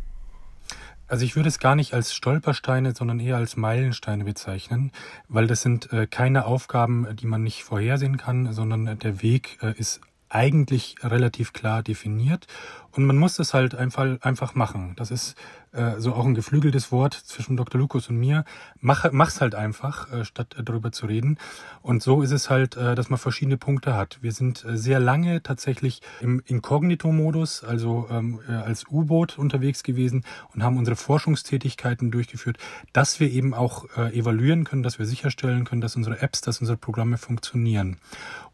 Also 1.08 1.26
ich 1.26 1.36
würde 1.36 1.50
es 1.50 1.58
gar 1.58 1.74
nicht 1.74 1.92
als 1.92 2.14
Stolpersteine, 2.14 2.94
sondern 2.94 3.20
eher 3.20 3.36
als 3.36 3.58
Meilensteine 3.58 4.24
bezeichnen, 4.24 4.92
weil 5.28 5.46
das 5.46 5.60
sind 5.60 5.92
äh, 5.92 6.06
keine 6.06 6.46
Aufgaben, 6.46 7.06
die 7.16 7.26
man 7.26 7.42
nicht 7.42 7.64
vorhersehen 7.64 8.16
kann, 8.16 8.54
sondern 8.54 8.98
der 8.98 9.20
Weg 9.20 9.58
äh, 9.62 9.78
ist 9.78 10.00
eigentlich 10.34 10.96
relativ 11.02 11.52
klar 11.52 11.82
definiert 11.82 12.46
und 12.92 13.04
man 13.04 13.16
muss 13.16 13.36
das 13.36 13.54
halt 13.54 13.74
einfach, 13.74 14.20
einfach 14.20 14.54
machen. 14.54 14.92
Das 14.96 15.10
ist 15.10 15.34
äh, 15.72 15.98
so 15.98 16.12
auch 16.12 16.26
ein 16.26 16.34
geflügeltes 16.34 16.92
Wort 16.92 17.14
zwischen 17.14 17.56
Dr. 17.56 17.80
Lukas 17.80 18.08
und 18.08 18.18
mir. 18.18 18.44
Mach, 18.80 19.10
mach's 19.12 19.40
halt 19.40 19.54
einfach, 19.54 20.12
äh, 20.12 20.24
statt 20.24 20.54
äh, 20.58 20.62
darüber 20.62 20.92
zu 20.92 21.06
reden. 21.06 21.38
Und 21.80 22.02
so 22.02 22.22
ist 22.22 22.30
es 22.30 22.50
halt, 22.50 22.76
äh, 22.76 22.94
dass 22.94 23.08
man 23.08 23.18
verschiedene 23.18 23.56
Punkte 23.56 23.94
hat. 23.94 24.18
Wir 24.20 24.32
sind 24.32 24.64
äh, 24.64 24.76
sehr 24.76 25.00
lange 25.00 25.42
tatsächlich 25.42 26.02
im 26.20 26.42
Inkognito-Modus, 26.44 27.64
also 27.64 28.06
ähm, 28.10 28.40
äh, 28.48 28.52
als 28.52 28.86
U-Boot 28.90 29.38
unterwegs 29.38 29.82
gewesen 29.82 30.24
und 30.54 30.62
haben 30.62 30.76
unsere 30.76 30.96
Forschungstätigkeiten 30.96 32.10
durchgeführt, 32.10 32.58
dass 32.92 33.18
wir 33.18 33.30
eben 33.30 33.54
auch 33.54 33.86
äh, 33.96 34.16
evaluieren 34.16 34.64
können, 34.64 34.82
dass 34.82 34.98
wir 34.98 35.06
sicherstellen 35.06 35.64
können, 35.64 35.80
dass 35.80 35.96
unsere 35.96 36.20
Apps, 36.20 36.42
dass 36.42 36.60
unsere 36.60 36.76
Programme 36.76 37.16
funktionieren. 37.16 37.96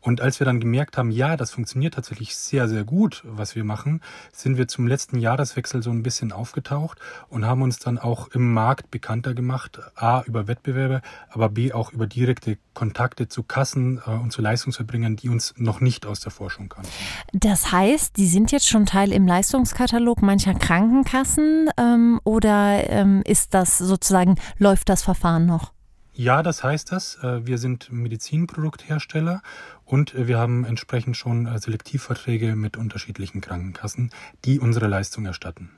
Und 0.00 0.20
als 0.20 0.40
wir 0.40 0.44
dann 0.44 0.60
gemerkt 0.60 0.96
haben, 0.96 1.10
ja, 1.10 1.36
das 1.36 1.50
funktioniert 1.50 1.94
tatsächlich 1.94 2.36
sehr, 2.36 2.68
sehr 2.68 2.84
gut, 2.84 3.22
was 3.26 3.56
wir 3.56 3.64
machen, 3.64 4.00
sind 4.32 4.56
wir 4.56 4.68
zum 4.68 4.86
letzten 4.86 5.18
Jahreswechsel 5.18 5.82
so 5.82 5.90
ein 5.90 6.02
bisschen 6.02 6.32
aufgetaucht 6.32 6.98
und 7.28 7.44
haben 7.44 7.62
uns 7.62 7.78
dann 7.78 7.98
auch 7.98 8.28
im 8.28 8.52
Markt 8.52 8.90
bekannter 8.90 9.34
gemacht, 9.34 9.80
a 9.96 10.22
über 10.26 10.48
Wettbewerbe, 10.48 11.02
aber 11.30 11.48
b 11.48 11.72
auch 11.72 11.92
über 11.92 12.06
direkte 12.06 12.58
Kontakte 12.74 13.28
zu 13.28 13.42
Kassen 13.42 14.00
äh, 14.06 14.10
und 14.10 14.32
zu 14.32 14.42
Leistungserbringern, 14.42 15.16
die 15.16 15.28
uns 15.28 15.54
noch 15.56 15.80
nicht 15.80 16.06
aus 16.06 16.20
der 16.20 16.30
Forschung 16.30 16.68
kannten. 16.68 16.90
Das 17.32 17.72
heißt, 17.72 18.16
die 18.16 18.26
sind 18.26 18.52
jetzt 18.52 18.68
schon 18.68 18.86
Teil 18.86 19.12
im 19.12 19.26
Leistungskatalog 19.26 20.22
mancher 20.22 20.54
Krankenkassen 20.54 21.70
ähm, 21.76 22.20
oder 22.24 22.88
ähm, 22.88 23.22
ist 23.24 23.54
das 23.54 23.78
sozusagen, 23.78 24.36
läuft 24.58 24.88
das 24.88 25.02
Verfahren 25.02 25.46
noch? 25.46 25.72
Ja, 26.18 26.42
das 26.42 26.64
heißt 26.64 26.90
das. 26.90 27.22
Äh, 27.22 27.46
wir 27.46 27.58
sind 27.58 27.92
Medizinprodukthersteller 27.92 29.40
und 29.84 30.14
wir 30.16 30.36
haben 30.36 30.64
entsprechend 30.64 31.16
schon 31.16 31.46
äh, 31.46 31.56
Selektivverträge 31.60 32.56
mit 32.56 32.76
unterschiedlichen 32.76 33.40
Krankenkassen, 33.40 34.10
die 34.44 34.58
unsere 34.58 34.88
Leistung 34.88 35.26
erstatten. 35.26 35.70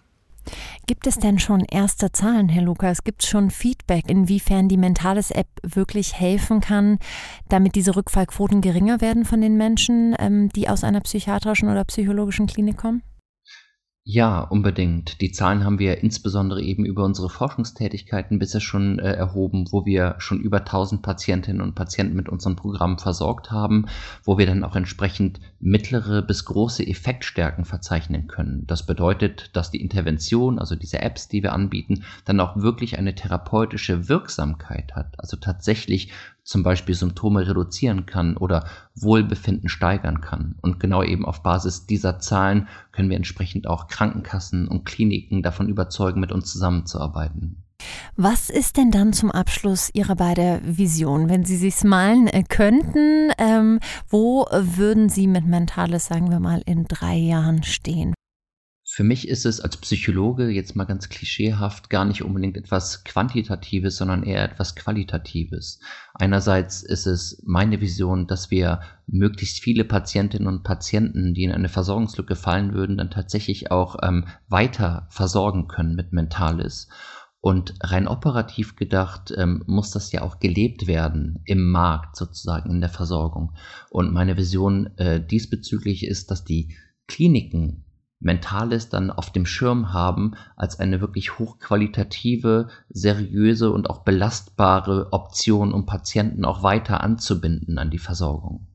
Gibt 0.87 1.07
es 1.07 1.19
denn 1.19 1.39
schon 1.39 1.67
erste 1.67 2.11
Zahlen, 2.13 2.49
Herr 2.49 2.63
Lukas? 2.63 3.05
Gibt 3.05 3.23
es 3.23 3.29
schon 3.29 3.51
Feedback, 3.51 4.09
inwiefern 4.09 4.71
die 4.71 4.79
Mentales-App 4.79 5.47
wirklich 5.63 6.19
helfen 6.19 6.63
kann, 6.63 6.99
damit 7.51 7.75
diese 7.75 7.95
Rückfallquoten 7.95 8.63
geringer 8.63 9.03
werden 9.03 9.27
von 9.27 9.43
den 9.43 9.59
Menschen, 9.59 10.17
ähm, 10.19 10.49
die 10.49 10.71
aus 10.71 10.85
einer 10.85 11.03
psychiatrischen 11.03 11.69
oder 11.69 11.85
psychologischen 11.85 12.47
Klinik 12.47 12.79
kommen? 12.79 13.03
Ja, 14.05 14.41
unbedingt. 14.41 15.21
Die 15.21 15.31
Zahlen 15.31 15.63
haben 15.63 15.79
wir 15.79 15.99
insbesondere 15.99 16.63
eben 16.63 16.87
über 16.87 17.05
unsere 17.05 17.29
Forschungstätigkeiten 17.29 18.39
bisher 18.39 18.61
schon 18.61 18.99
äh, 18.99 19.13
erhoben, 19.13 19.67
wo 19.71 19.85
wir 19.85 20.15
schon 20.19 20.41
über 20.41 20.59
1000 20.61 21.03
Patientinnen 21.03 21.61
und 21.61 21.75
Patienten 21.75 22.17
mit 22.17 22.29
unserem 22.29 22.57
Programm 22.57 22.99
versorgt 22.99 23.51
haben, 23.51 23.87
wo 24.25 24.39
wir 24.39 24.47
dann 24.47 24.65
auch 24.65 24.75
entsprechend 24.75 25.39
mittlere 25.61 26.23
bis 26.23 26.47
große 26.47 26.85
Effektstärken 26.87 27.67
verzeichnen 27.67 28.27
können. 28.27 28.67
Das 28.67 28.87
bedeutet, 28.87 29.51
dass 29.55 29.71
die 29.71 29.83
Intervention, 29.83 30.59
also 30.59 30.77
diese 30.77 31.03
Apps, 31.03 31.29
die 31.29 31.43
wir 31.43 31.53
anbieten, 31.53 32.03
dann 32.25 32.41
auch 32.41 32.57
wirklich 32.57 32.99
eine 32.99 33.15
therapeutische 33.15 34.09
Wirksamkeit 34.09 34.97
hat, 34.97 35.21
also 35.21 35.37
tatsächlich 35.37 36.11
zum 36.43 36.63
Beispiel 36.63 36.95
Symptome 36.95 37.47
reduzieren 37.47 38.07
kann 38.07 38.37
oder 38.37 38.65
Wohlbefinden 38.95 39.69
steigern 39.69 40.21
kann. 40.21 40.57
Und 40.63 40.81
genau 40.81 41.03
eben 41.03 41.25
auf 41.25 41.43
Basis 41.43 41.87
dieser 41.87 42.19
Zahlen 42.19 42.69
können 42.93 43.11
wir 43.11 43.17
entsprechend 43.17 43.67
auch 43.67 43.89
Krankenkassen 43.89 44.69
und 44.69 44.85
Kliniken 44.85 45.43
davon 45.43 45.69
überzeugen, 45.69 46.21
mit 46.21 46.33
uns 46.33 46.53
zusammenzuarbeiten. 46.53 47.65
Was 48.17 48.51
ist 48.51 48.77
denn 48.77 48.91
dann 48.91 49.13
zum 49.13 49.31
Abschluss 49.31 49.91
Ihrer 49.95 50.17
beiden 50.17 50.77
Vision? 50.77 51.29
Wenn 51.29 51.45
Sie 51.45 51.57
sich 51.57 51.83
malen 51.83 52.27
äh, 52.27 52.43
könnten, 52.43 53.31
ähm, 53.39 53.81
wo 54.09 54.47
würden 54.51 55.09
Sie 55.09 55.27
mit 55.27 55.47
Mentales, 55.47 56.07
sagen 56.07 56.31
wir 56.31 56.41
mal, 56.41 56.63
in 56.67 56.85
drei 56.85 57.17
Jahren 57.17 57.63
stehen? 57.63 58.15
Für 58.93 59.05
mich 59.05 59.29
ist 59.29 59.47
es 59.47 59.61
als 59.61 59.77
Psychologe 59.77 60.49
jetzt 60.49 60.75
mal 60.75 60.85
ganz 60.85 61.09
klischeehaft 61.09 61.91
gar 61.91 62.05
nicht 62.05 62.23
unbedingt 62.23 62.57
etwas 62.57 63.05
Quantitatives, 63.05 63.97
sondern 63.97 64.25
eher 64.25 64.43
etwas 64.43 64.75
Qualitatives. 64.75 65.79
Einerseits 66.15 66.83
ist 66.83 67.07
es 67.07 67.41
meine 67.47 67.81
Vision, 67.81 68.27
dass 68.27 68.51
wir 68.51 68.81
möglichst 69.07 69.61
viele 69.61 69.85
Patientinnen 69.85 70.49
und 70.49 70.65
Patienten, 70.65 71.35
die 71.35 71.45
in 71.45 71.53
eine 71.53 71.69
Versorgungslücke 71.69 72.35
fallen 72.35 72.75
würden, 72.75 72.99
dann 72.99 73.13
tatsächlich 73.13 73.71
auch 73.71 73.95
ähm, 74.03 74.27
weiter 74.49 75.07
versorgen 75.11 75.69
können 75.69 75.95
mit 75.95 76.13
Mentales. 76.13 76.89
Und 77.41 77.75
rein 77.81 78.09
operativ 78.09 78.75
gedacht 78.75 79.33
ähm, 79.37 79.63
muss 79.69 79.93
das 79.93 80.11
ja 80.11 80.23
auch 80.23 80.41
gelebt 80.41 80.89
werden 80.89 81.43
im 81.45 81.71
Markt 81.71 82.17
sozusagen 82.17 82.71
in 82.71 82.81
der 82.81 82.91
Versorgung. 82.91 83.55
Und 83.89 84.13
meine 84.13 84.37
Vision 84.37 84.91
äh, 84.97 85.25
diesbezüglich 85.25 86.05
ist, 86.05 86.33
dass 86.33 86.45
die 86.45 86.75
Kliniken 87.07 87.85
Mentales 88.21 88.91
dann 88.91 89.11
auf 89.11 89.33
dem 89.33 89.47
Schirm 89.47 89.93
haben 89.93 90.35
als 90.55 90.79
eine 90.79 91.01
wirklich 91.01 91.39
hochqualitative, 91.39 92.69
seriöse 92.91 93.71
und 93.71 93.89
auch 93.89 94.05
belastbare 94.05 95.13
Option, 95.13 95.73
um 95.73 95.87
Patienten 95.87 96.45
auch 96.45 96.63
weiter 96.63 97.03
anzubinden 97.03 97.79
an 97.79 97.91
die 97.91 97.99
Versorgung. 97.99 98.67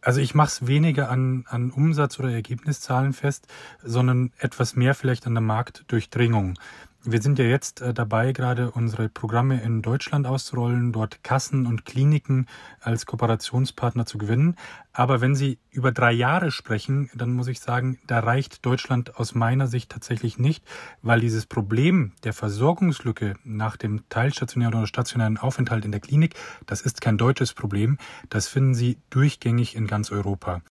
Also 0.00 0.20
ich 0.20 0.34
mache 0.34 0.48
es 0.48 0.66
weniger 0.66 1.10
an, 1.10 1.44
an 1.48 1.70
Umsatz- 1.70 2.18
oder 2.18 2.30
Ergebniszahlen 2.30 3.12
fest, 3.12 3.46
sondern 3.82 4.32
etwas 4.38 4.76
mehr 4.76 4.94
vielleicht 4.94 5.26
an 5.26 5.34
der 5.34 5.42
Marktdurchdringung. 5.42 6.58
Wir 7.04 7.22
sind 7.22 7.38
ja 7.38 7.44
jetzt 7.44 7.80
äh, 7.80 7.94
dabei, 7.94 8.32
gerade 8.32 8.72
unsere 8.72 9.08
Programme 9.08 9.62
in 9.62 9.82
Deutschland 9.82 10.26
auszurollen, 10.26 10.92
dort 10.92 11.22
Kassen 11.22 11.66
und 11.66 11.84
Kliniken 11.84 12.46
als 12.80 13.06
Kooperationspartner 13.06 14.04
zu 14.04 14.18
gewinnen. 14.18 14.56
Aber 14.92 15.20
wenn 15.20 15.36
Sie 15.36 15.60
über 15.70 15.92
drei 15.92 16.10
Jahre 16.10 16.50
sprechen, 16.50 17.08
dann 17.14 17.32
muss 17.32 17.46
ich 17.46 17.60
sagen, 17.60 18.00
da 18.08 18.18
reicht 18.18 18.66
Deutschland 18.66 19.16
aus 19.16 19.36
meiner 19.36 19.68
Sicht 19.68 19.92
tatsächlich 19.92 20.38
nicht, 20.38 20.64
weil 21.00 21.20
dieses 21.20 21.46
Problem 21.46 22.14
der 22.24 22.32
Versorgungslücke 22.32 23.36
nach 23.44 23.76
dem 23.76 24.08
teilstationären 24.08 24.74
oder 24.74 24.88
stationären 24.88 25.38
Aufenthalt 25.38 25.84
in 25.84 25.92
der 25.92 26.00
Klinik, 26.00 26.34
das 26.66 26.80
ist 26.80 27.00
kein 27.00 27.16
deutsches 27.16 27.54
Problem. 27.54 27.98
Das 28.28 28.48
finden 28.48 28.74
Sie 28.74 28.98
durchgängig 29.08 29.76
in 29.76 29.86
ganz 29.86 30.10
Europa. 30.10 30.62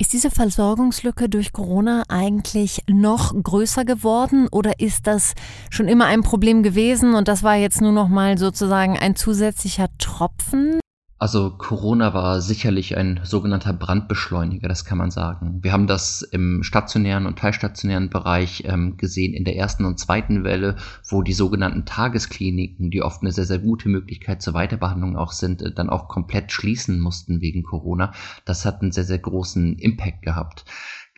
Ist 0.00 0.12
diese 0.12 0.30
Versorgungslücke 0.30 1.28
durch 1.28 1.52
Corona 1.52 2.04
eigentlich 2.08 2.84
noch 2.86 3.34
größer 3.34 3.84
geworden 3.84 4.46
oder 4.46 4.78
ist 4.78 5.08
das 5.08 5.34
schon 5.70 5.88
immer 5.88 6.06
ein 6.06 6.22
Problem 6.22 6.62
gewesen 6.62 7.14
und 7.14 7.26
das 7.26 7.42
war 7.42 7.56
jetzt 7.56 7.80
nur 7.80 7.90
noch 7.90 8.06
mal 8.06 8.38
sozusagen 8.38 8.96
ein 8.96 9.16
zusätzlicher 9.16 9.88
Tropfen? 9.98 10.78
Also 11.20 11.50
Corona 11.50 12.14
war 12.14 12.40
sicherlich 12.40 12.96
ein 12.96 13.20
sogenannter 13.24 13.72
Brandbeschleuniger, 13.72 14.68
das 14.68 14.84
kann 14.84 14.98
man 14.98 15.10
sagen. 15.10 15.58
Wir 15.62 15.72
haben 15.72 15.88
das 15.88 16.22
im 16.22 16.62
stationären 16.62 17.26
und 17.26 17.40
teilstationären 17.40 18.08
Bereich 18.08 18.62
ähm, 18.66 18.96
gesehen 18.96 19.34
in 19.34 19.44
der 19.44 19.56
ersten 19.56 19.84
und 19.84 19.98
zweiten 19.98 20.44
Welle, 20.44 20.76
wo 21.08 21.22
die 21.22 21.32
sogenannten 21.32 21.84
Tageskliniken, 21.84 22.92
die 22.92 23.02
oft 23.02 23.22
eine 23.22 23.32
sehr, 23.32 23.46
sehr 23.46 23.58
gute 23.58 23.88
Möglichkeit 23.88 24.42
zur 24.42 24.54
Weiterbehandlung 24.54 25.16
auch 25.16 25.32
sind, 25.32 25.60
äh, 25.60 25.72
dann 25.72 25.90
auch 25.90 26.06
komplett 26.06 26.52
schließen 26.52 27.00
mussten 27.00 27.40
wegen 27.40 27.64
Corona. 27.64 28.12
Das 28.44 28.64
hat 28.64 28.80
einen 28.80 28.92
sehr, 28.92 29.04
sehr 29.04 29.18
großen 29.18 29.76
Impact 29.76 30.22
gehabt. 30.22 30.66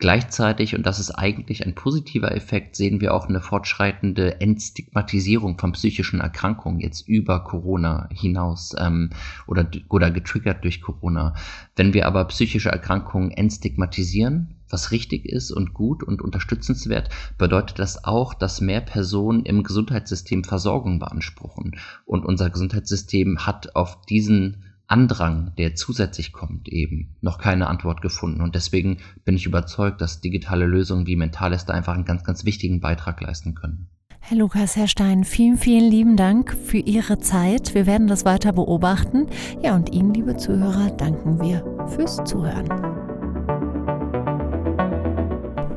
Gleichzeitig, 0.01 0.75
und 0.75 0.83
das 0.87 0.99
ist 0.99 1.11
eigentlich 1.11 1.63
ein 1.63 1.75
positiver 1.75 2.35
Effekt, 2.35 2.75
sehen 2.75 3.01
wir 3.01 3.13
auch 3.13 3.29
eine 3.29 3.39
fortschreitende 3.39 4.41
Entstigmatisierung 4.41 5.59
von 5.59 5.73
psychischen 5.73 6.21
Erkrankungen 6.21 6.79
jetzt 6.79 7.07
über 7.07 7.43
Corona 7.43 8.09
hinaus 8.11 8.73
ähm, 8.79 9.11
oder, 9.45 9.69
oder 9.89 10.09
getriggert 10.09 10.63
durch 10.63 10.81
Corona. 10.81 11.35
Wenn 11.75 11.93
wir 11.93 12.07
aber 12.07 12.25
psychische 12.25 12.69
Erkrankungen 12.69 13.29
entstigmatisieren, 13.29 14.55
was 14.71 14.89
richtig 14.89 15.25
ist 15.25 15.51
und 15.51 15.75
gut 15.75 16.01
und 16.01 16.23
unterstützenswert, 16.23 17.09
bedeutet 17.37 17.77
das 17.77 18.03
auch, 18.03 18.33
dass 18.33 18.59
mehr 18.59 18.81
Personen 18.81 19.45
im 19.45 19.61
Gesundheitssystem 19.61 20.43
Versorgung 20.43 20.97
beanspruchen. 20.97 21.77
Und 22.05 22.25
unser 22.25 22.49
Gesundheitssystem 22.49 23.45
hat 23.45 23.75
auf 23.75 24.01
diesen 24.07 24.63
Andrang, 24.91 25.53
der 25.57 25.75
zusätzlich 25.75 26.33
kommt, 26.33 26.67
eben 26.67 27.15
noch 27.21 27.37
keine 27.37 27.67
Antwort 27.67 28.01
gefunden. 28.01 28.41
Und 28.41 28.55
deswegen 28.55 28.97
bin 29.25 29.35
ich 29.35 29.45
überzeugt, 29.45 30.01
dass 30.01 30.21
digitale 30.21 30.65
Lösungen 30.65 31.07
wie 31.07 31.15
Mentales 31.15 31.65
da 31.65 31.73
einfach 31.73 31.93
einen 31.93 32.05
ganz, 32.05 32.23
ganz 32.23 32.45
wichtigen 32.45 32.81
Beitrag 32.81 33.21
leisten 33.21 33.55
können. 33.55 33.87
Herr 34.19 34.37
Lukas, 34.37 34.75
Herr 34.75 34.87
Stein, 34.87 35.23
vielen, 35.23 35.57
vielen 35.57 35.89
lieben 35.89 36.15
Dank 36.15 36.55
für 36.55 36.77
Ihre 36.77 37.17
Zeit. 37.17 37.73
Wir 37.73 37.85
werden 37.85 38.07
das 38.07 38.23
weiter 38.23 38.53
beobachten. 38.53 39.27
Ja, 39.63 39.75
und 39.75 39.91
Ihnen, 39.91 40.13
liebe 40.13 40.37
Zuhörer, 40.37 40.91
danken 40.91 41.41
wir 41.41 41.65
fürs 41.87 42.23
Zuhören. 42.23 42.69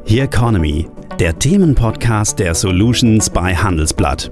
The 0.07 0.21
Economy, 0.21 0.87
der 1.19 1.39
Themenpodcast 1.39 2.39
der 2.39 2.55
Solutions 2.55 3.31
bei 3.31 3.57
Handelsblatt. 3.57 4.31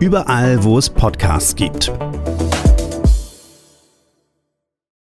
Überall, 0.00 0.64
wo 0.64 0.78
es 0.78 0.88
Podcasts 0.88 1.54
gibt. 1.54 1.92